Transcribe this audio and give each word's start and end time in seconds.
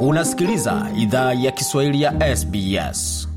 Unasikiliza 0.00 0.90
idhaa 0.96 1.32
ya 1.34 1.50
Kiswahili 1.52 2.02
ya 2.02 2.36
SBS. 2.36 3.28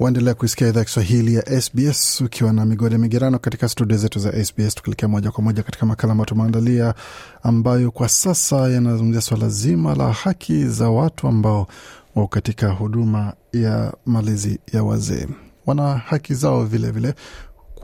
Waendelea 0.00 0.34
kuisikia 0.34 0.68
idhaa 0.68 0.78
ya 0.80 0.84
Kiswahili 0.84 1.34
ya 1.34 1.60
SBS 1.60 2.20
ukiwa 2.20 2.52
na 2.52 2.64
migode 2.64 2.98
migerano 2.98 3.38
katika 3.38 3.68
studio 3.68 3.96
zetu 3.96 4.18
za 4.18 4.44
SBS, 4.44 4.74
tukielekea 4.74 5.08
moja 5.08 5.30
kwa 5.30 5.44
moja 5.44 5.62
katika 5.62 5.86
makala 5.86 6.10
ambayo 6.12 6.26
tumeandalia, 6.26 6.94
ambayo 7.42 7.90
kwa 7.90 8.08
sasa 8.08 8.56
yanazungumzia 8.68 9.20
swala 9.20 9.48
zima 9.48 9.94
la 9.94 10.12
haki 10.12 10.64
za 10.64 10.90
watu 10.90 11.28
ambao 11.28 11.66
wako 12.14 12.28
katika 12.28 12.68
huduma 12.68 13.32
ya 13.52 13.94
malezi 14.06 14.60
ya 14.72 14.82
wazee. 14.84 15.26
Wana 15.66 15.98
haki 15.98 16.34
zao 16.34 16.64
vilevile, 16.64 17.14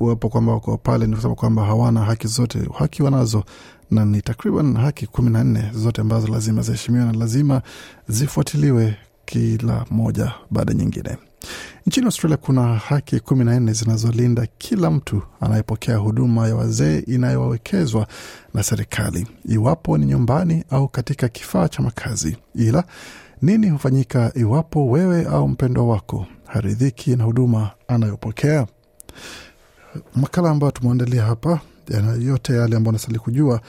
kuwepo 0.01 0.29
kwamba 0.29 0.53
wako 0.53 0.77
pale 0.79 1.07
ni 1.07 1.17
kusema 1.17 1.35
kwamba 1.35 1.64
hawana 1.64 2.00
haki 2.05 2.27
zote. 2.27 2.59
Haki 2.79 3.03
wanazo 3.03 3.45
na 3.91 4.05
ni 4.05 4.23
takriban 4.23 4.77
haki 4.77 5.07
kumi 5.07 5.30
na 5.30 5.45
nne 5.45 5.71
zote 5.75 6.00
ambazo 6.00 6.27
lazima 6.29 6.62
ziheshimiwe 6.62 7.05
na 7.05 7.12
lazima 7.12 7.62
zifuatiliwe 8.09 8.96
kila 9.25 9.85
moja 9.91 10.32
baada 10.50 10.75
nyingine. 10.75 11.17
Nchini 11.86 12.07
Australia 12.07 12.36
kuna 12.36 12.63
haki 12.77 13.21
kumi 13.21 13.44
na 13.44 13.61
nne 13.61 13.72
zinazolinda 13.72 14.46
kila 14.58 14.91
mtu 14.91 15.22
anayepokea 15.41 15.96
huduma 15.96 16.49
ya 16.49 16.57
wazee 16.57 16.99
inayowekezwa 16.99 18.07
na 18.55 18.63
serikali, 18.63 19.27
iwapo 19.44 19.99
ni 19.99 20.07
nyumbani 20.07 20.64
au 20.71 20.89
katika 20.89 21.29
kifaa 21.29 21.69
cha 21.69 21.82
makazi. 21.82 22.36
Ila 22.55 22.85
nini 23.43 23.71
hufanyika 23.71 24.32
iwapo 24.35 24.91
wewe 24.91 25.25
au 25.25 25.49
mpendwa 25.49 25.86
wako 25.86 26.27
haridhiki 26.46 27.17
na 27.17 27.25
huduma 27.25 27.71
anayopokea? 27.89 28.67
Makala 30.14 30.50
ambayo 30.50 30.71
tumeandalia 30.71 31.22
hapa 31.22 31.61
yana 31.89 32.12
yote 32.12 32.53
yale 32.53 32.77
ambayo 32.77 32.89
unastahili 32.91 33.19
kujua 33.19 33.61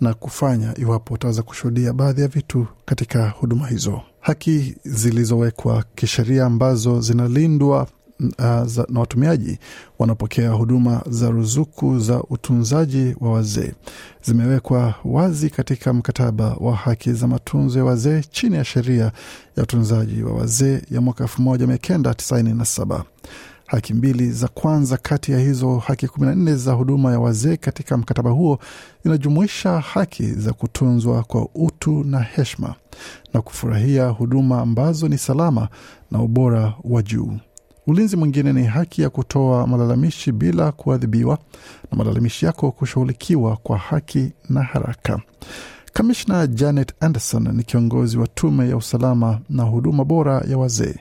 na 0.00 0.14
kufanya 0.14 0.78
iwapo 0.78 1.14
utaweza 1.14 1.42
kushuhudia 1.42 1.92
baadhi 1.92 2.22
ya 2.22 2.28
vitu 2.28 2.66
katika 2.84 3.28
huduma 3.28 3.66
hizo. 3.66 4.00
Haki 4.20 4.76
zilizowekwa 4.84 5.84
kisheria 5.94 6.46
ambazo 6.46 7.00
zinalindwa 7.00 7.86
uh, 8.38 8.64
za, 8.64 8.86
na 8.88 9.00
watumiaji 9.00 9.58
wanapokea 9.98 10.50
huduma 10.50 11.02
za 11.10 11.30
ruzuku 11.30 11.98
za 11.98 12.22
utunzaji 12.22 13.16
wa 13.20 13.32
wazee 13.32 13.72
zimewekwa 14.22 14.94
wazi 15.04 15.50
katika 15.50 15.92
mkataba 15.92 16.56
wa 16.60 16.74
haki 16.76 17.12
za 17.12 17.26
matunzo 17.26 17.78
ya 17.78 17.84
wazee 17.84 18.22
chini 18.30 18.56
ya 18.56 18.64
sheria 18.64 19.12
ya 19.56 19.62
utunzaji 19.62 20.22
wa 20.22 20.32
wazee 20.32 20.80
ya 20.90 21.00
mwaka 21.00 21.24
1997. 21.24 23.02
Haki 23.70 23.94
mbili 23.94 24.30
za 24.30 24.48
kwanza 24.48 24.96
kati 24.96 25.32
ya 25.32 25.38
hizo 25.38 25.78
haki 25.78 26.08
kumi 26.08 26.26
na 26.26 26.34
nne 26.34 26.54
za 26.56 26.72
huduma 26.72 27.12
ya 27.12 27.20
wazee 27.20 27.56
katika 27.56 27.96
mkataba 27.96 28.30
huo 28.30 28.58
zinajumuisha 29.04 29.80
haki 29.80 30.26
za 30.26 30.52
kutunzwa 30.52 31.22
kwa 31.22 31.48
utu 31.54 32.04
na 32.04 32.20
heshima 32.20 32.74
na 33.34 33.42
kufurahia 33.42 34.08
huduma 34.08 34.60
ambazo 34.60 35.08
ni 35.08 35.18
salama 35.18 35.68
na 36.10 36.22
ubora 36.22 36.74
wa 36.84 37.02
juu. 37.02 37.32
Ulinzi 37.86 38.16
mwingine 38.16 38.52
ni 38.52 38.64
haki 38.64 39.02
ya 39.02 39.10
kutoa 39.10 39.66
malalamishi 39.66 40.32
bila 40.32 40.72
kuadhibiwa 40.72 41.38
na 41.92 41.98
malalamishi 41.98 42.46
yako 42.46 42.70
kushughulikiwa 42.72 43.56
kwa 43.56 43.78
haki 43.78 44.32
na 44.48 44.62
haraka. 44.62 45.20
Kamishna 45.92 46.46
Janet 46.46 46.94
Anderson 47.00 47.48
ni 47.56 47.62
kiongozi 47.62 48.18
wa 48.18 48.26
tume 48.28 48.68
ya 48.68 48.76
usalama 48.76 49.40
na 49.50 49.62
huduma 49.62 50.04
bora 50.04 50.42
ya 50.48 50.58
wazee 50.58 50.94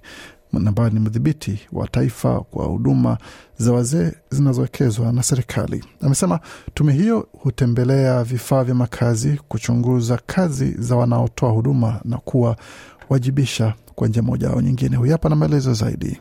ambaye 0.54 0.90
ni 0.90 1.00
mdhibiti 1.00 1.60
wa 1.74 1.88
taifa 1.88 2.40
kwa 2.40 2.66
huduma 2.66 3.18
za 3.58 3.74
wazee 3.74 4.12
zinazowekezwa 4.30 5.12
na 5.12 5.24
serikali. 5.24 5.84
Amesema 6.02 6.40
tume 6.74 6.94
hiyo 6.94 7.28
hutembelea 7.32 8.24
vifaa 8.24 8.64
vya 8.64 8.76
makazi, 8.76 9.40
kuchunguza 9.48 10.20
kazi 10.26 10.72
za 10.72 10.96
wanaotoa 10.96 11.52
huduma 11.52 12.02
na 12.06 12.18
kuwawajibisha 12.18 13.74
kwa 13.96 14.08
njia 14.08 14.22
moja 14.24 14.50
au 14.50 14.62
nyingine. 14.62 14.96
Huyu 14.98 15.12
hapa 15.12 15.30
na 15.30 15.36
maelezo 15.36 15.74
zaidi. 15.74 16.20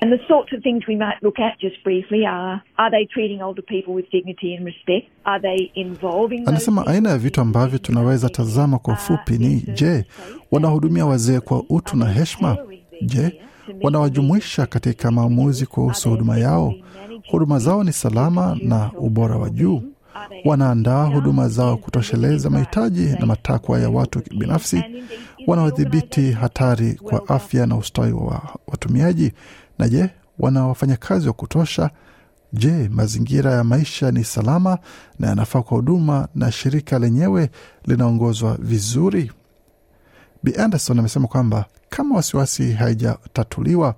And 0.00 0.10
the 0.10 0.26
sorts 0.28 0.52
of 0.52 0.62
things 0.62 0.88
we 0.88 0.96
might 0.96 1.22
look 1.22 1.38
at 1.38 1.60
just 1.60 1.84
briefly 1.84 2.26
are 2.26 2.60
are 2.76 2.90
they 2.90 3.06
treating 3.06 3.40
older 3.42 3.62
people 3.64 3.92
with 3.94 4.10
dignity 4.10 4.56
and 4.56 4.66
respect? 4.66 5.06
Are 5.24 5.40
they 5.40 5.70
involving 5.74 6.42
Anasema 6.48 6.86
aina 6.86 7.10
ya 7.10 7.18
vitu 7.18 7.40
ambavyo 7.40 7.78
tunaweza 7.78 8.28
tazama 8.28 8.78
kwa 8.78 8.94
ufupi 8.94 9.38
ni 9.38 9.60
je, 9.74 10.04
wanahudumia 10.50 11.06
wazee 11.06 11.40
kwa 11.40 11.64
utu 11.68 11.96
na 11.96 12.06
heshima? 12.08 12.56
Je, 13.02 13.40
wanawajumuisha 13.82 14.66
katika 14.66 15.10
maamuzi 15.10 15.66
kuhusu 15.66 16.10
huduma 16.10 16.38
yao? 16.38 16.74
Huduma 17.30 17.58
zao 17.58 17.84
ni 17.84 17.92
salama 17.92 18.58
na 18.62 18.90
ubora 18.98 19.36
wa 19.36 19.50
juu? 19.50 19.82
Wanaandaa 20.44 21.04
huduma 21.04 21.48
zao 21.48 21.76
kutosheleza 21.76 22.50
mahitaji 22.50 23.04
na 23.20 23.26
matakwa 23.26 23.80
ya 23.80 23.90
watu 23.90 24.22
binafsi? 24.38 24.84
Wanaodhibiti 25.46 26.32
hatari 26.32 26.94
kwa 26.94 27.28
afya 27.28 27.66
na 27.66 27.76
ustawi 27.76 28.12
wa 28.12 28.42
watumiaji? 28.66 29.32
Na 29.78 29.88
je, 29.88 30.10
wana 30.38 30.66
wafanyakazi 30.66 31.26
wa 31.28 31.32
kutosha? 31.32 31.90
Je, 32.52 32.88
mazingira 32.92 33.52
ya 33.52 33.64
maisha 33.64 34.10
ni 34.10 34.24
salama 34.24 34.78
na 35.18 35.28
yanafaa 35.28 35.62
kwa 35.62 35.76
huduma 35.76 36.28
na 36.34 36.52
shirika 36.52 36.98
lenyewe 36.98 37.50
linaongozwa 37.84 38.56
vizuri? 38.60 39.30
Bi 40.42 40.52
Anderson 40.58 40.98
amesema 40.98 41.26
kwamba 41.28 41.64
kama 41.88 42.16
wasiwasi 42.16 42.72
haijatatuliwa, 42.72 43.94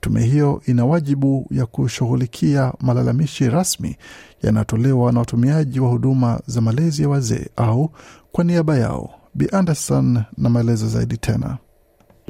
tume 0.00 0.22
hiyo 0.22 0.62
ina 0.66 0.84
wajibu 0.84 1.46
ya 1.50 1.66
kushughulikia 1.66 2.72
malalamishi 2.80 3.50
rasmi 3.50 3.96
yanayotolewa 4.42 5.12
na 5.12 5.20
watumiaji 5.20 5.80
wa 5.80 5.88
huduma 5.88 6.40
za 6.46 6.60
malezi 6.60 7.02
ya 7.02 7.08
wazee 7.08 7.46
au 7.56 7.90
kwa 8.32 8.44
niaba 8.44 8.78
yao. 8.78 9.10
Bi 9.34 9.48
Anderson 9.52 10.22
na 10.38 10.48
maelezo 10.48 10.86
zaidi 10.86 11.16
tena. 11.16 11.58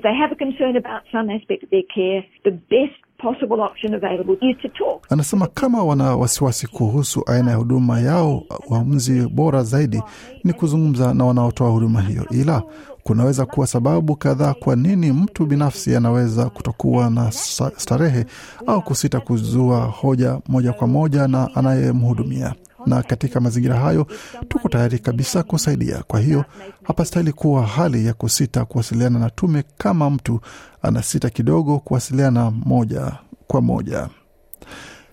They 0.02 0.14
have 0.14 0.32
a 0.32 0.36
concern 0.36 0.76
about 0.76 1.02
some 1.12 1.34
aspect 1.34 1.64
of 1.64 1.70
their 1.70 1.86
care, 1.94 2.24
the 2.44 2.50
best 2.50 3.07
possible 3.18 3.60
option 3.60 3.94
available 3.94 4.34
is 4.40 4.56
to 4.62 4.68
talk. 4.68 5.06
Anasema 5.12 5.46
kama 5.46 5.84
wana 5.84 6.16
wasiwasi 6.16 6.66
kuhusu 6.66 7.22
aina 7.26 7.50
ya 7.50 7.56
huduma 7.56 8.00
yao, 8.00 8.42
uamuzi 8.70 9.26
bora 9.28 9.62
zaidi 9.62 10.02
ni 10.44 10.52
kuzungumza 10.52 11.14
na 11.14 11.24
wanaotoa 11.24 11.70
huduma 11.70 12.00
hiyo, 12.02 12.26
ila 12.30 12.62
kunaweza 13.02 13.46
kuwa 13.46 13.66
sababu 13.66 14.16
kadhaa 14.16 14.54
kwa 14.54 14.76
nini 14.76 15.12
mtu 15.12 15.46
binafsi 15.46 15.96
anaweza 15.96 16.50
kutokuwa 16.50 17.10
na 17.10 17.32
starehe 17.76 18.24
au 18.66 18.82
kusita 18.82 19.20
kuzua 19.20 19.80
hoja 19.80 20.40
moja 20.48 20.72
kwa 20.72 20.86
moja 20.88 21.28
na 21.28 21.54
anayemhudumia 21.54 22.54
na 22.88 23.02
katika 23.02 23.40
mazingira 23.40 23.76
hayo 23.76 24.06
tuko 24.48 24.68
tayari 24.68 24.98
kabisa 24.98 25.42
kusaidia. 25.42 26.02
Kwa 26.06 26.20
hiyo 26.20 26.44
hapastahili 26.82 27.32
kuwa 27.32 27.66
hali 27.66 28.06
ya 28.06 28.14
kusita 28.14 28.64
kuwasiliana 28.64 29.18
na 29.18 29.30
tume 29.30 29.64
kama 29.78 30.10
mtu 30.10 30.40
anasita 30.82 31.30
kidogo 31.30 31.78
kuwasiliana 31.78 32.50
moja 32.50 33.12
kwa 33.46 33.60
moja. 33.60 34.08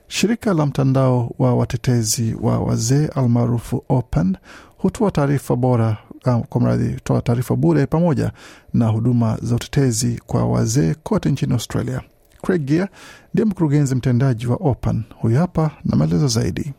Shirika 0.07 0.53
la 0.53 0.65
mtandao 0.65 1.35
wa 1.39 1.55
watetezi 1.55 2.35
wa 2.41 2.59
wazee 2.59 3.07
almaarufu 3.07 3.83
Open 3.89 4.37
hutoa 4.77 5.11
taarifa 5.11 5.55
bora 5.55 5.97
uh, 6.25 6.45
kwa 6.45 6.61
mradhi 6.61 6.95
toa 7.03 7.21
taarifa 7.21 7.55
bure 7.55 7.85
pamoja 7.85 8.31
na 8.73 8.87
huduma 8.87 9.37
za 9.41 9.55
utetezi 9.55 10.21
kwa 10.25 10.45
wazee 10.45 10.93
kote 11.03 11.31
nchini 11.31 11.53
Australia. 11.53 12.01
Craig 12.41 12.61
Gear 12.65 12.89
ndiye 13.33 13.45
mkurugenzi 13.45 13.95
mtendaji 13.95 14.47
wa 14.47 14.55
Open. 14.55 15.03
Huyu 15.15 15.37
hapa 15.37 15.71
na 15.85 15.95
maelezo 15.95 16.27
zaidi. 16.27 16.73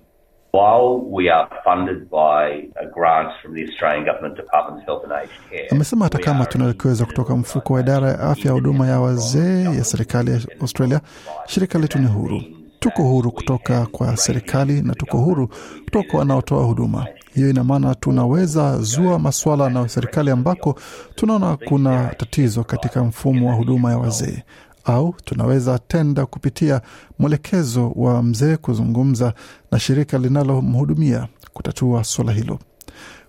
Amesema 5.70 6.04
hata 6.04 6.18
kama 6.18 6.46
are 6.46 7.04
kutoka 7.06 7.36
mfuko 7.36 7.74
wa 7.74 7.80
idara 7.80 8.08
ya 8.08 8.20
afya 8.20 8.44
ya 8.46 8.52
huduma 8.52 8.86
ya 8.86 9.00
wazee 9.00 9.64
ya 9.64 9.84
serikali 9.84 10.30
ya 10.30 10.40
Australia, 10.60 11.00
shirika 11.46 11.78
letu 11.78 11.98
ni 11.98 12.06
huru. 12.06 12.42
Tuko 12.80 13.02
huru 13.02 13.32
kutoka 13.32 13.86
kwa 13.86 14.16
serikali 14.16 14.82
na 14.82 14.94
tuko 14.94 15.18
huru 15.18 15.48
kutoka 15.84 16.08
kwa 16.10 16.18
wanaotoa 16.18 16.64
huduma. 16.64 17.06
Hiyo 17.34 17.50
ina 17.50 17.64
maana 17.64 17.94
tunaweza 17.94 18.78
zua 18.78 19.18
maswala 19.18 19.70
na 19.70 19.88
serikali 19.88 20.30
ambako 20.30 20.74
tunaona 21.14 21.56
kuna 21.56 22.06
tatizo 22.14 22.64
katika 22.64 23.04
mfumo 23.04 23.48
wa 23.48 23.54
huduma 23.54 23.90
ya 23.90 23.98
wazee 23.98 24.42
au 24.86 25.14
tunaweza 25.24 25.78
tenda 25.78 26.26
kupitia 26.26 26.80
mwelekezo 27.18 27.90
wa 27.96 28.22
mzee 28.22 28.56
kuzungumza 28.56 29.34
na 29.70 29.78
shirika 29.78 30.18
linalomhudumia 30.18 31.28
kutatua 31.52 32.04
suala 32.04 32.32
hilo. 32.32 32.58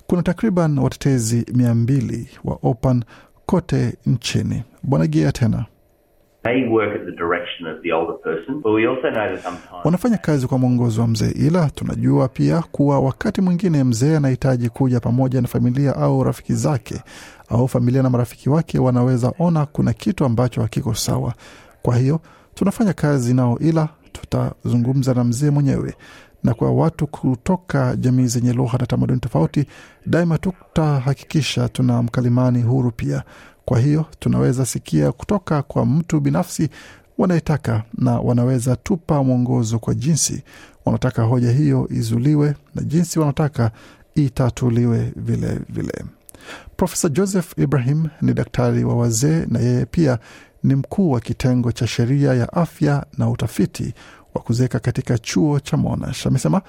Kuna 0.07 0.23
takriban 0.23 0.79
watetezi 0.79 1.45
mia 1.53 1.75
mbili 1.75 2.29
wa 2.43 2.59
Open 2.63 3.03
kote 3.45 3.97
nchini. 4.05 4.63
Bwana 4.83 5.07
Gia 5.07 5.31
tena 5.31 5.65
wanafanya 9.83 10.17
kazi 10.17 10.47
kwa 10.47 10.57
mwongozo 10.57 11.01
wa 11.01 11.07
mzee, 11.07 11.31
ila 11.31 11.69
tunajua 11.69 12.27
pia 12.27 12.61
kuwa 12.71 12.99
wakati 12.99 13.41
mwingine 13.41 13.83
mzee 13.83 14.17
anahitaji 14.17 14.69
kuja 14.69 14.99
pamoja 14.99 15.41
na 15.41 15.47
familia 15.47 15.95
au 15.95 16.23
rafiki 16.23 16.53
zake, 16.53 17.01
au 17.49 17.67
familia 17.67 18.03
na 18.03 18.09
marafiki 18.09 18.49
wake 18.49 18.79
wanaweza 18.79 19.33
ona 19.39 19.65
kuna 19.65 19.93
kitu 19.93 20.25
ambacho 20.25 20.61
hakiko 20.61 20.93
sawa. 20.93 21.33
Kwa 21.81 21.97
hiyo 21.97 22.19
tunafanya 22.55 22.93
kazi 22.93 23.33
nao, 23.33 23.59
ila 23.59 23.89
tutazungumza 24.11 25.13
na 25.13 25.23
mzee 25.23 25.49
mwenyewe 25.49 25.93
na 26.43 26.53
kwa 26.53 26.71
watu 26.71 27.07
kutoka 27.07 27.95
jamii 27.95 28.25
zenye 28.27 28.53
lugha 28.53 28.77
na 28.77 28.85
tamaduni 28.85 29.19
tofauti, 29.19 29.65
daima 30.05 30.37
tutahakikisha 30.37 31.69
tuna 31.69 32.03
mkalimani 32.03 32.61
huru 32.61 32.91
pia 32.91 33.23
Kwa 33.67 33.79
hiyo 33.79 34.05
tunaweza 34.19 34.65
sikia 34.65 35.11
kutoka 35.11 35.61
kwa 35.61 35.85
mtu 35.85 36.19
binafsi 36.19 36.69
wanayetaka 37.17 37.83
na 37.97 38.19
wanaweza 38.19 38.75
tupa 38.75 39.23
mwongozo 39.23 39.79
kwa 39.79 39.93
jinsi 39.93 40.43
wanataka 40.85 41.23
hoja 41.23 41.51
hiyo 41.51 41.87
izuliwe 41.91 42.55
na 42.75 42.81
jinsi 42.81 43.19
wanataka 43.19 43.71
itatuliwe 44.15 45.13
vile 45.15 45.59
vile. 45.69 46.05
Profesa 46.77 47.09
Joseph 47.09 47.57
Ibrahim 47.57 48.07
ni 48.21 48.33
daktari 48.33 48.83
wa 48.83 48.95
wazee 48.95 49.45
na 49.49 49.59
yeye 49.59 49.85
pia 49.85 50.19
ni 50.63 50.75
mkuu 50.75 51.11
wa 51.11 51.19
kitengo 51.19 51.71
cha 51.71 51.87
sheria 51.87 52.33
ya 52.33 52.53
afya 52.53 53.05
na 53.17 53.29
utafiti 53.29 53.93
wa 54.33 54.41
kuzeeka 54.41 54.79
katika 54.79 55.17
chuo 55.17 55.59
cha 55.59 55.77
Monash. 55.77 56.27
Amesema 56.27 56.61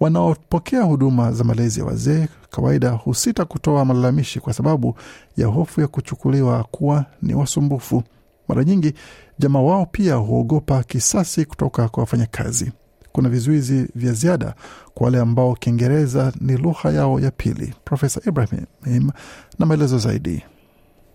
wanaopokea 0.00 0.82
huduma 0.82 1.32
za 1.32 1.44
malezi 1.44 1.80
ya 1.80 1.86
wazee 1.86 2.28
kawaida 2.50 2.90
husita 2.90 3.44
kutoa 3.44 3.84
malalamishi 3.84 4.40
kwa 4.40 4.52
sababu 4.52 4.94
ya 5.36 5.46
hofu 5.46 5.80
ya 5.80 5.86
kuchukuliwa 5.86 6.64
kuwa 6.64 7.04
ni 7.22 7.34
wasumbufu. 7.34 8.02
Mara 8.48 8.64
nyingi 8.64 8.94
jamaa 9.38 9.60
wao 9.60 9.86
pia 9.86 10.14
huogopa 10.14 10.82
kisasi 10.82 11.44
kutoka 11.44 11.88
kwa 11.88 12.00
wafanyakazi. 12.00 12.72
Kuna 13.12 13.28
vizuizi 13.28 13.88
vya 13.94 14.12
ziada 14.12 14.54
kwa 14.94 15.04
wale 15.04 15.18
ambao 15.20 15.54
Kiingereza 15.54 16.32
ni 16.40 16.56
lugha 16.56 16.90
yao 16.90 17.20
ya 17.20 17.30
pili. 17.30 17.74
Profesa 17.84 18.20
Ibrahim 18.26 19.10
na 19.58 19.66
maelezo 19.66 19.98
zaidi. 19.98 20.42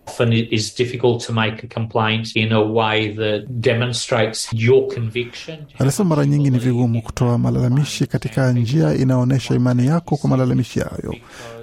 Often 0.06 0.32
it 0.32 0.52
is 0.52 0.74
difficult 0.76 1.26
to 1.26 1.32
make 1.32 1.62
a 1.64 1.66
complaint 1.74 2.36
in 2.36 2.52
a 2.52 2.60
way 2.60 3.08
that 3.14 3.44
demonstrates 3.60 4.48
your 4.52 4.88
conviction. 4.94 5.58
Anasema 5.78 6.08
mara 6.08 6.26
nyingi 6.26 6.50
ni 6.50 6.58
vigumu 6.58 7.02
kutoa 7.02 7.38
malalamishi 7.38 8.06
katika 8.06 8.52
njia 8.52 8.94
inayoonyesha 8.94 9.54
imani 9.54 9.86
yako 9.86 10.16
kwa 10.16 10.30
malalamishi 10.30 10.80
hayo, 10.80 11.14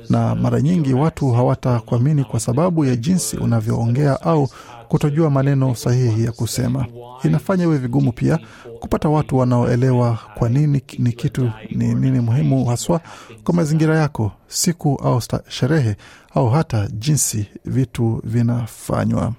na 0.09 0.36
mara 0.36 0.62
nyingi 0.62 0.94
watu 0.94 1.31
hawatakuamini 1.31 2.24
kwa 2.24 2.39
sababu 2.39 2.86
ya 2.86 2.95
jinsi 2.95 3.38
unavyoongea 3.38 4.21
au 4.21 4.50
kutojua 4.89 5.30
maneno 5.30 5.75
sahihi 5.75 6.25
ya 6.25 6.31
kusema. 6.31 6.86
Inafanya 7.24 7.63
iwe 7.63 7.77
vigumu 7.77 8.12
pia 8.12 8.39
kupata 8.80 9.09
watu 9.09 9.38
wanaoelewa 9.38 10.19
kwa 10.36 10.50
nini 10.50 10.81
ni 11.00 11.12
kitu 11.12 11.51
ni 11.71 11.95
nini 11.95 12.19
muhimu 12.19 12.65
haswa 12.65 13.01
kwa 13.44 13.53
mazingira 13.53 13.97
yako, 13.97 14.31
siku 14.47 14.95
au 15.03 15.21
sherehe 15.47 15.95
au 16.36 16.50
hata 16.50 16.88
jinsi 16.88 17.47
vitu 17.65 18.21
vinafanywa. 18.24 19.33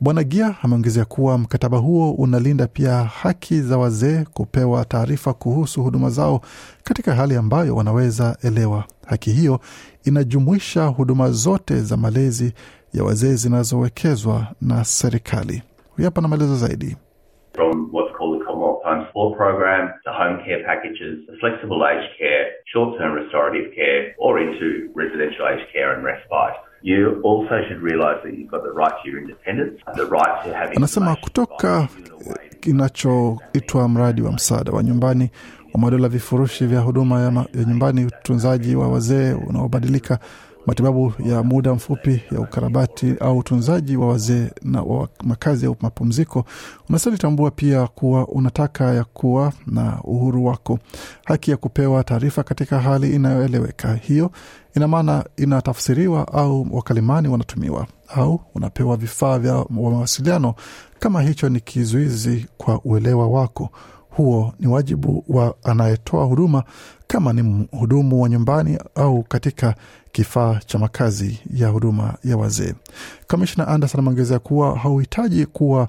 Bwana 0.00 0.24
Gia 0.24 0.54
ameongezea 0.62 1.04
kuwa 1.04 1.38
mkataba 1.38 1.78
huo 1.78 2.12
unalinda 2.12 2.66
pia 2.66 3.04
haki 3.04 3.60
za 3.60 3.78
wazee 3.78 4.24
kupewa 4.24 4.84
taarifa 4.84 5.32
kuhusu 5.32 5.82
huduma 5.82 6.10
zao 6.10 6.40
katika 6.84 7.14
hali 7.14 7.36
ambayo 7.36 7.76
wanaweza 7.76 8.36
elewa. 8.42 8.84
Haki 9.06 9.32
hiyo 9.32 9.60
inajumuisha 10.04 10.86
huduma 10.86 11.30
zote 11.30 11.80
za 11.80 11.96
malezi 11.96 12.52
ya 12.94 13.04
wazee 13.04 13.34
zinazowekezwa 13.34 14.46
na 14.60 14.84
serikali. 14.84 15.62
Huyu 15.96 16.04
hapa 16.08 16.20
na 16.20 16.28
maelezo 16.28 16.56
zaidi. 16.56 16.96
from 17.54 17.88
what's 17.92 18.10
called 18.18 18.40
the 18.40 18.44
Commonwealth 18.44 18.82
Home 18.84 19.06
Support 19.06 19.36
Program 19.38 19.94
to 20.04 20.12
home 20.12 20.42
care 20.44 20.62
packages, 20.64 21.24
to 21.26 21.32
flexible 21.40 21.80
aged 21.86 22.10
care, 22.18 22.44
short-term 22.72 23.12
restorative 23.14 23.72
care, 23.74 24.14
or 24.18 24.40
into 24.40 24.90
residential 24.94 25.46
aged 25.46 25.68
care 25.72 25.94
and 25.94 26.04
respite. 26.04 26.56
You 26.82 27.20
also 27.24 27.62
should 27.68 27.80
realise 27.80 28.18
that 28.24 28.36
you've 28.36 28.50
got 28.50 28.62
the 28.62 28.72
right 28.72 28.92
to 29.02 29.10
your 29.10 29.20
independence, 29.22 29.80
the 29.96 30.06
right 30.06 30.44
to 30.44 30.54
have 30.54 30.70
Anasema 30.76 31.16
kutoka 31.16 31.88
kinachoitwa 32.60 33.88
mradi 33.88 34.22
wa 34.22 34.32
msaada 34.32 34.72
wa 34.72 34.82
nyumbani 34.82 35.30
wa 35.74 35.80
madola, 35.80 36.08
vifurushi 36.08 36.66
vya 36.66 36.80
huduma 36.80 37.20
ya, 37.20 37.30
ma, 37.30 37.46
ya 37.54 37.64
nyumbani, 37.64 38.04
utunzaji 38.04 38.76
wa 38.76 38.88
wazee 38.88 39.32
unaobadilika, 39.32 40.18
matibabu 40.66 41.12
ya 41.26 41.42
muda 41.42 41.74
mfupi 41.74 42.22
ya 42.32 42.40
ukarabati 42.40 43.14
au 43.20 43.38
utunzaji 43.38 43.96
wa 43.96 44.08
wazee 44.08 44.50
na 44.62 44.82
wa 44.82 45.08
makazi 45.24 45.66
ya 45.66 45.74
mapumziko. 45.80 46.44
Unastahili 46.88 47.22
tambua 47.22 47.50
pia 47.50 47.86
kuwa 47.86 48.28
unataka 48.28 48.94
ya 48.94 49.04
kuwa 49.04 49.52
na 49.66 50.00
uhuru 50.04 50.44
wako, 50.44 50.78
haki 51.24 51.50
ya 51.50 51.56
kupewa 51.56 52.04
taarifa 52.04 52.42
katika 52.42 52.80
hali 52.80 53.14
inayoeleweka. 53.14 53.94
Hiyo 53.94 54.30
ina 54.76 54.88
maana 54.88 55.24
inatafsiriwa 55.36 56.32
au 56.32 56.66
wakalimani 56.70 57.28
wanatumiwa 57.28 57.86
au 58.08 58.40
unapewa 58.54 58.96
vifaa 58.96 59.38
vya 59.38 59.64
mawasiliano 59.70 60.54
kama 60.98 61.22
hicho 61.22 61.48
ni 61.48 61.60
kizuizi 61.60 62.46
kwa 62.56 62.80
uelewa 62.84 63.28
wako. 63.28 63.70
Huo 64.16 64.52
ni 64.60 64.66
wajibu 64.66 65.24
wa 65.28 65.54
anayetoa 65.64 66.24
huduma, 66.24 66.64
kama 67.06 67.32
ni 67.32 67.42
mhudumu 67.42 68.22
wa 68.22 68.28
nyumbani 68.28 68.78
au 68.94 69.22
katika 69.22 69.74
kifaa 70.12 70.60
cha 70.66 70.78
makazi 70.78 71.40
ya 71.54 71.68
huduma 71.68 72.14
ya 72.24 72.36
wazee. 72.36 72.74
Kamishna 73.26 73.68
Anderson 73.68 74.00
ameongezea 74.00 74.38
kuwa 74.38 74.78
hauhitaji 74.78 75.46
kuwa 75.46 75.88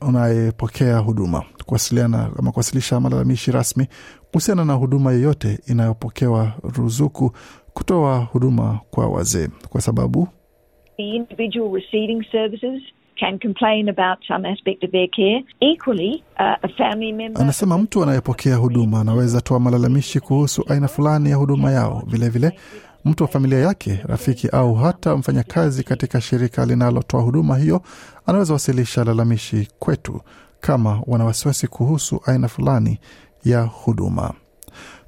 unayepokea 0.00 0.98
huduma. 0.98 1.42
Kuwasiliana 1.66 2.30
ama 2.38 2.52
kuwasilisha 2.52 3.00
malalamishi 3.00 3.52
rasmi 3.52 3.86
kuhusiana 4.30 4.64
na 4.64 4.72
huduma 4.72 5.12
yoyote 5.12 5.58
inayopokewa 5.66 6.52
ruzuku 6.76 7.32
kutoa 7.74 8.18
huduma 8.18 8.80
kwa 8.90 9.06
wazee, 9.08 9.48
kwa 9.68 9.80
sababu? 9.80 10.28
The 10.96 11.02
individual 11.02 11.72
receiving 11.74 12.24
services 12.32 12.82
can 13.20 13.38
complain 13.38 13.88
about 13.88 14.18
some 14.28 14.48
aspect 14.48 14.84
of 14.84 14.90
their 14.90 15.08
care. 15.08 15.42
Equally, 15.60 16.24
uh, 16.40 16.56
a 16.62 16.68
family 16.68 17.12
member. 17.12 17.42
Anasema 17.42 17.78
mtu 17.78 18.02
anayepokea 18.02 18.56
huduma 18.56 19.00
anaweza 19.00 19.40
toa 19.40 19.60
malalamishi 19.60 20.20
kuhusu 20.20 20.64
aina 20.68 20.88
fulani 20.88 21.30
ya 21.30 21.36
huduma 21.36 21.72
yao. 21.72 22.02
Vilevile 22.06 22.48
vile, 22.48 22.60
mtu 23.04 23.24
wa 23.24 23.28
familia 23.28 23.58
yake, 23.58 24.00
rafiki 24.06 24.48
au 24.48 24.74
hata 24.74 25.16
mfanyakazi 25.16 25.84
katika 25.84 26.20
shirika 26.20 26.66
linalotoa 26.66 27.22
huduma 27.22 27.58
hiyo 27.58 27.82
anaweza 28.26 28.52
wasilisha 28.52 29.04
lalamishi 29.04 29.68
kwetu 29.78 30.20
kama 30.60 31.02
wana 31.06 31.24
wasiwasi 31.24 31.66
kuhusu 31.66 32.20
aina 32.26 32.48
fulani 32.48 32.98
ya 33.44 33.62
huduma. 33.62 34.34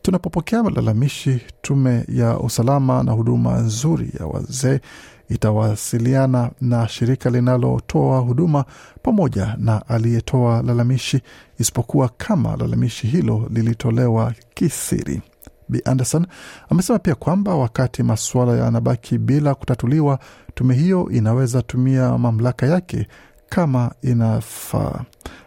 Tunapopokea 0.06 0.62
malalamishi, 0.62 1.41
tume 1.62 2.05
ya 2.08 2.38
usalama 2.38 3.03
na 3.03 3.12
huduma 3.12 3.58
nzuri 3.58 4.11
ya 4.20 4.26
wazee 4.26 4.81
itawasiliana 5.29 6.50
na 6.61 6.88
shirika 6.88 7.31
linalotoa 7.31 8.19
huduma 8.19 8.64
pamoja 9.03 9.56
na 9.58 9.88
aliyetoa 9.88 10.62
lalamishi, 10.62 11.20
isipokuwa 11.58 12.08
kama 12.08 12.56
lalamishi 12.56 13.06
hilo 13.06 13.49
lilitolewa 13.50 14.35
kisiri. 14.55 15.23
B 15.69 15.82
Anderson 15.85 16.26
amesema 16.70 16.99
pia 16.99 17.14
kwamba 17.14 17.55
wakati 17.55 18.03
masuala 18.03 18.56
yanabaki 18.56 19.19
bila 19.19 19.55
kutatuliwa, 19.55 20.19
tume 20.55 20.75
hiyo 20.75 21.08
inaweza 21.11 21.62
tumia 21.62 22.19
mamlaka 22.19 22.67
yake 22.67 23.06
kama 23.49 23.91
inafaa. 24.03 25.01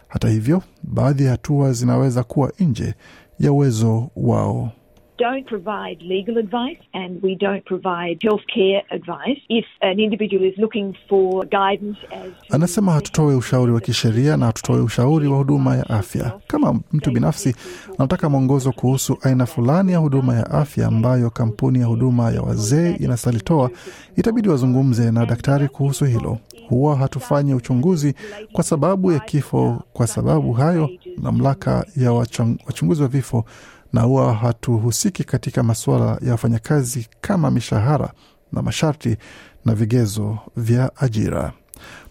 Hata 0.08 0.30
hivyo, 0.30 0.64
baadhi 0.84 1.24
ya 1.26 1.32
hatua 1.32 1.74
zinaweza 1.74 2.24
kuwa 2.24 2.52
nje 2.60 2.94
ya 3.40 3.52
uwezo 3.52 4.10
wao. 4.16 4.72
don't 5.20 5.46
provide 5.48 5.98
legal 6.02 6.38
advice 6.38 6.80
and 6.94 7.22
we 7.22 7.36
don't 7.36 7.66
provide 7.66 8.18
healthcare 8.22 8.82
advice. 8.90 9.42
If 9.50 9.66
an 9.82 10.00
individual 10.00 10.44
is 10.46 10.58
looking 10.58 10.96
for 11.10 11.46
guidance 11.46 11.98
as 12.12 12.32
to 12.48 12.56
Anasema 12.56 12.92
hatutoe 12.92 13.36
ushauri 13.36 13.72
wa 13.72 13.80
kisheria 13.82 14.38
na 14.38 14.46
hatutoe 14.46 14.80
ushauri 14.82 15.28
wa 15.28 15.38
huduma 15.38 15.76
ya 15.78 15.90
afya. 15.90 16.32
Kama 16.48 16.80
mtu 16.92 17.12
binafsi 17.12 17.56
anataka 17.98 18.30
mwongozo 18.30 18.72
kuhusu 18.72 19.18
aina 19.22 19.46
fulani 19.46 19.92
ya 19.92 19.98
huduma 19.98 20.36
ya 20.36 20.52
afya 20.52 20.88
ambayo 20.88 21.30
kampuni 21.30 21.80
ya 21.80 21.86
huduma 21.86 22.32
ya 22.32 22.42
wazee 22.42 22.96
inasalitoa, 23.00 23.70
itabidi 24.18 24.50
wazungumze 24.50 25.12
na 25.12 25.26
daktari 25.26 25.68
kuhusu 25.68 26.06
hilo. 26.06 26.38
Huwa 26.70 26.96
hatufanyi 26.96 27.54
uchunguzi 27.54 28.14
kwa 28.52 28.64
sababu 28.64 29.12
ya 29.12 29.20
kifo, 29.20 29.84
kwa 29.94 30.08
sababu 30.08 30.54
hayo 30.54 30.90
mamlaka 31.18 31.86
ya 31.96 32.12
wachunguzi 32.12 33.02
wa 33.02 33.08
vifo, 33.08 33.46
na 33.94 34.02
huwa 34.02 34.34
hatuhusiki 34.34 35.24
katika 35.24 35.64
masuala 35.64 36.20
ya 36.22 36.32
wafanyakazi 36.32 37.08
kama 37.22 37.52
mishahara 37.52 38.12
na 38.52 38.62
masharti 38.62 39.18
na 39.66 39.76
vigezo 39.76 40.38
vya 40.58 40.92
ajira. 40.96 41.54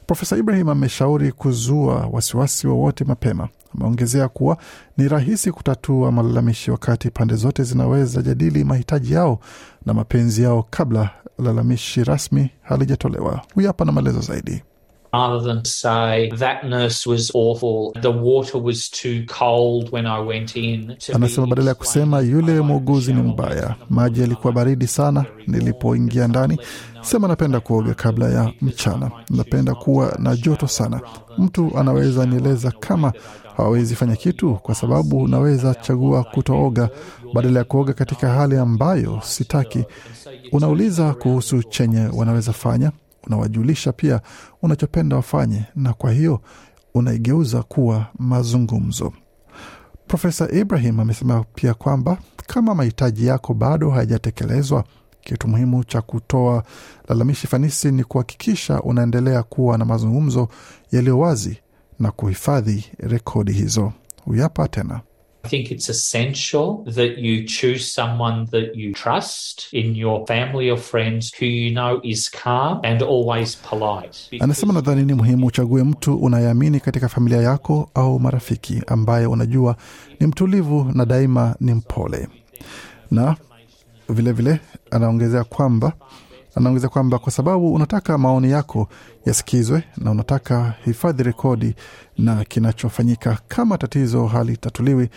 Profesa 0.07 0.37
Ibrahim 0.37 0.69
ameshauri 0.69 1.33
kuzua 1.33 2.09
wasiwasi 2.13 2.67
wowote 2.67 3.05
mapema. 3.05 3.49
Ameongezea 3.75 4.29
kuwa 4.29 4.57
ni 4.97 5.09
rahisi 5.09 5.53
kutatua 5.53 6.13
malalamishi 6.13 6.71
wakati 6.71 7.11
pande 7.11 7.35
zote 7.35 7.63
zinaweza 7.63 8.23
jadili 8.23 8.65
mahitaji 8.65 9.13
yao 9.13 9.41
na 9.87 9.95
mapenzi 9.95 10.43
yao 10.43 10.67
kabla 10.71 11.11
lalamishi 11.39 12.05
rasmi 12.05 12.51
halijatolewa. 12.63 13.41
Huyu 13.55 13.67
hapa 13.67 13.85
na 13.85 13.93
maelezo 13.93 14.21
zaidi. 14.21 14.63
Rather 15.13 15.41
than 15.55 15.65
say 15.65 16.29
that 16.31 16.65
nurse 16.65 17.11
was 17.11 17.33
awful, 17.35 17.93
the 18.03 18.09
water 18.09 18.61
was 18.63 18.91
too 18.91 19.25
cold 19.39 19.89
when 19.93 20.07
I 20.07 20.21
went 20.21 20.57
in. 20.57 20.97
Anasema 21.15 21.47
badala 21.47 21.69
ya 21.71 21.75
kusema 21.75 22.21
yule 22.21 22.61
muuguzi 22.61 23.13
ni 23.13 23.23
mbaya, 23.23 23.75
maji 23.91 24.21
yalikuwa 24.21 24.53
baridi 24.53 24.87
sana 24.87 25.25
nilipoingia 25.47 26.29
ndani, 26.29 26.59
sema 27.03 27.29
napenda 27.29 27.61
kuoga 27.61 27.95
kabla 27.95 28.29
ya 28.31 28.53
mchana, 28.63 29.11
napenda 29.31 29.75
kuwa 29.75 30.17
na 30.19 30.37
joto 30.37 30.69
sana. 30.69 31.01
Mtu 31.39 31.79
anaweza 31.79 32.27
nieleza 32.27 32.71
kama 32.71 33.13
hawawezi 33.57 33.95
fanya 33.95 34.17
kitu, 34.17 34.55
kwa 34.55 34.75
sababu 34.75 35.19
unaweza 35.23 35.75
chagua 35.75 36.25
kutooga 36.25 36.89
badala 37.35 37.59
ya 37.59 37.65
kuoga 37.65 37.93
katika 37.93 38.29
hali 38.29 38.57
ambayo 38.57 39.21
sitaki. 39.23 39.85
Unauliza 40.53 41.15
kuhusu 41.15 41.63
chenye 41.63 42.07
wanaweza 42.13 42.53
fanya, 42.53 42.93
unawajulisha 43.27 43.93
pia 43.93 44.21
unachopenda 44.63 45.17
wafanye, 45.17 45.65
na 45.77 45.93
kwa 45.93 46.13
hiyo 46.13 46.41
unaigeuza 46.95 47.63
kuwa 47.63 48.07
mazungumzo. 48.19 49.13
Profesa 50.07 50.49
Ibrahim 50.53 51.01
amesema 51.01 51.45
pia 51.55 51.75
kwamba 51.75 52.19
kama 52.47 52.75
mahitaji 52.75 53.27
yako 53.27 53.55
bado 53.55 53.91
hayajatekelezwa, 53.91 54.85
kitu 55.29 55.49
muhimu 55.49 55.85
cha 55.85 56.03
kutoa 56.03 56.63
lalamishi 57.09 57.47
fanisi 57.47 57.91
ni 57.93 58.05
kuhakikisha 58.05 58.83
unaendelea 58.83 59.43
kuwa 59.43 59.79
na 59.79 59.85
mazungumzo 59.85 60.49
yaliyo 60.93 61.19
wazi 61.19 61.59
na 61.99 62.11
kuhifadhi 62.11 62.85
rekodi 62.99 63.53
hizo. 63.53 63.93
Huyu 64.25 64.43
hapa 64.43 64.69
tena. 64.69 65.01
I 65.45 65.49
think 65.51 65.71
it's 65.71 65.89
essential 65.89 66.85
that 66.95 67.19
you 67.19 67.45
choose 67.45 67.79
someone 67.79 68.47
that 68.47 68.65
you 68.77 68.93
trust 68.93 69.73
in 69.73 69.97
your 69.97 70.27
family 70.27 70.71
or 70.71 70.79
friends 70.79 71.33
who 71.41 71.47
you 71.47 71.71
know 71.71 72.01
is 72.03 72.31
calm 72.31 72.81
and 72.83 73.03
always 73.03 73.57
polite. 73.57 74.19
Anasema 74.41 74.73
nadhani 74.73 75.05
ni 75.05 75.15
muhimu 75.15 75.47
uchague 75.47 75.83
mtu 75.85 76.17
unayeamini 76.17 76.81
katika 76.81 77.09
familia 77.09 77.39
yako 77.43 77.91
au 77.95 78.21
marafiki 78.21 78.83
ambaye 78.87 79.27
unajua 79.27 79.77
ni 80.21 80.27
mtulivu 80.27 80.91
na 80.95 81.05
daima 81.05 81.57
ni 81.61 81.75
mpole, 81.75 82.29
na 83.11 83.37
vilevile 84.09 84.61
anaongezea 84.91 85.45
kwamba 85.45 85.93
anaongezea 86.55 86.89
kwamba 86.89 87.19
kwa 87.19 87.33
sababu 87.33 87.75
unataka 87.75 88.19
maoni 88.19 88.51
yako 88.51 88.89
yasikizwe 89.27 89.85
na 89.97 90.11
unataka 90.11 90.75
hifadhi 90.85 91.23
rekodi 91.23 91.75
na 92.19 92.45
kinachofanyika. 92.45 93.39
Kama 93.49 93.79
tatizo 93.79 94.27
halitatuliwi, 94.27 95.09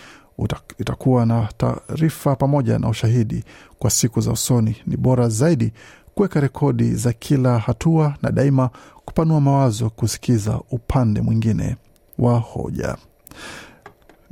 itakuwa 0.78 1.26
na 1.26 1.48
taarifa 1.56 2.36
pamoja 2.36 2.78
na 2.78 2.88
ushahidi 2.88 3.44
kwa 3.78 3.90
siku 3.90 4.20
za 4.20 4.32
usoni. 4.32 4.76
Ni 4.86 4.96
bora 4.96 5.28
zaidi 5.28 5.72
kuweka 6.14 6.40
rekodi 6.40 6.94
za 6.94 7.12
kila 7.12 7.58
hatua 7.58 8.14
na 8.22 8.30
daima 8.30 8.70
kupanua 9.04 9.40
mawazo, 9.40 9.90
kusikiza 9.90 10.60
upande 10.70 11.20
mwingine 11.20 11.76
wa 12.18 12.38
hoja 12.38 12.96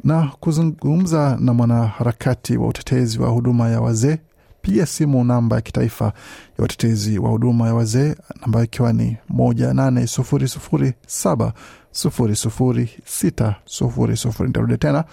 na 0.05 0.31
kuzungumza 0.40 1.37
na 1.40 1.55
mwanaharakati 1.55 2.57
wa 2.57 2.69
utetezi 2.69 3.19
wa 3.19 3.29
huduma 3.29 3.69
ya 3.69 3.81
wazee 3.81 4.19
piga 4.62 4.87
simu 4.87 5.25
namba 5.25 5.57
ya 5.57 5.62
kitaifa 5.62 6.05
ya 6.05 6.12
watetezi 6.59 7.19
wa 7.19 7.31
huduma 7.31 7.67
ya 7.67 7.75
wazee 7.75 8.14
namba 8.40 8.64
ikiwa 8.64 8.93
ni 8.93 9.17
moja 9.29 9.75
nane 9.75 10.07
sufuri 10.07 10.49
sufuri 10.49 10.93
saba 11.07 11.52
sufuri 11.93 12.37
sufuri 12.37 12.90
sita 13.05 13.55
sufuri 13.64 14.17
sufuri. 14.17 14.47
Nitarudia 14.49 14.76
tena 14.79 15.05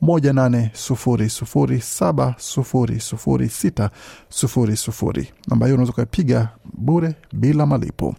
moja 0.00 0.32
nane 0.32 0.70
sufuri 0.74 1.28
sufuri 1.30 1.80
saba 1.80 2.34
sufuri 2.38 3.00
sufuri 3.00 3.48
sita 3.48 3.90
sufuri 4.28 4.76
sufuri. 4.76 5.32
Namba 5.48 5.66
hiyo 5.66 5.74
unaweza 5.74 5.92
ukapiga 5.92 6.48
bure 6.74 7.14
bila 7.32 7.66
malipo, 7.66 8.14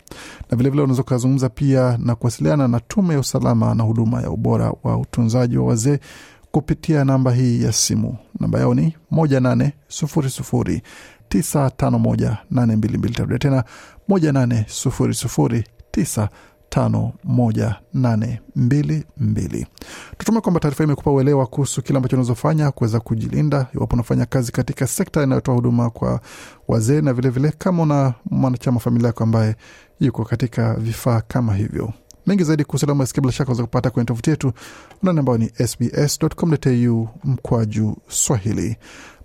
na 0.52 0.58
vilevile 0.58 0.82
unaweza 0.84 1.02
ukazungumza 1.02 1.50
pia 1.50 1.98
na 2.02 2.16
kuwasiliana 2.16 2.68
na 2.68 2.80
Tume 2.80 3.14
ya 3.14 3.20
Usalama 3.20 3.76
na 3.76 3.84
Huduma 3.84 4.22
ya 4.22 4.30
Ubora 4.32 4.74
wa 4.84 4.98
Utunzaji 4.98 5.58
wa 5.58 5.66
Wazee 5.68 6.00
kupitia 6.52 7.06
namba 7.06 7.32
hii 7.32 7.64
ya 7.64 7.72
simu. 7.74 8.18
Namba 8.40 8.60
yao 8.60 8.74
ni 8.74 8.98
moja 9.12 9.40
nane 9.40 9.74
sufuri 9.88 10.30
sufuri 10.30 10.82
tisa 11.30 11.70
tano 11.70 12.00
moja 12.00 12.38
nane 12.52 12.76
mbili 12.76 12.98
mbili. 12.98 13.14
Tarudia 13.14 13.40
tena 13.40 13.64
moja 14.08 14.32
nane 14.32 14.66
sufuri 14.70 15.14
sufuri 15.14 15.64
tisa 15.92 16.30
tano 16.70 17.14
moja 17.24 17.76
nane 17.94 18.42
mbili 18.56 19.04
mbili. 19.18 19.68
Tutume 20.18 20.42
kwamba 20.42 20.60
taarifa 20.60 20.84
hii 20.84 20.88
imekupa 20.88 21.12
uelewa 21.12 21.46
kuhusu 21.46 21.82
kile 21.82 21.98
ambacho 21.98 22.16
unazofanya 22.16 22.72
kuweza 22.72 23.00
kujilinda 23.00 23.68
iwapo 23.76 23.94
unafanya 23.96 24.26
kazi 24.26 24.52
katika 24.52 24.88
sekta 24.88 25.24
inayotoa 25.24 25.56
huduma 25.56 25.90
kwa 25.90 26.22
wazee, 26.68 27.02
na 27.02 27.14
vilevile 27.14 27.30
vile, 27.50 27.56
kama 27.58 27.84
una 27.84 28.14
mwanachama 28.32 28.80
familia 28.80 29.08
yako 29.08 29.24
ambaye 29.24 29.56
yuko 30.00 30.26
katika 30.26 30.74
vifaa 30.74 31.22
kama 31.22 31.54
hivyo 31.56 31.94
mengi 32.28 32.44
zaidi 32.44 32.64
kuhusu 32.64 32.86
alama 32.86 33.04
ya 33.04 33.22
bila 33.22 33.32
shaka 33.34 33.52
waweza 33.52 33.64
kupata 33.64 33.90
kwenye 33.90 34.06
tovuti 34.06 34.30
yetu 34.30 34.54
unani 35.04 35.20
ambayo 35.20 35.38
ni 35.38 35.52
sbs.com.au 35.68 37.10
mkwaju 37.24 37.98
Swahili. 38.10 38.76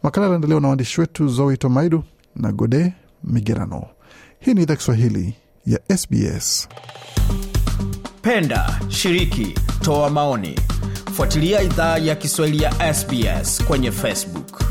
Makala 0.02 0.26
yaliandaliwa 0.26 0.61
na 0.61 0.68
waandishi 0.68 1.00
wetu 1.00 1.28
Zoe 1.28 1.56
Tomaidu 1.56 2.04
na 2.37 2.52
Gode 2.52 2.92
Migerano. 3.25 3.85
Hii 4.40 4.54
ni 4.54 4.62
idhaa 4.62 4.76
Kiswahili 4.76 5.35
ya 5.66 5.80
SBS. 5.99 6.68
Penda, 8.23 8.80
shiriki, 8.88 9.54
toa 9.80 10.11
maoni, 10.11 10.61
fuatilia 11.12 11.62
idhaa 11.62 11.99
ya 11.99 12.14
Kiswahili 12.16 12.62
ya 12.62 12.94
SBS 12.94 13.64
kwenye 13.64 13.92
Facebook. 13.92 14.62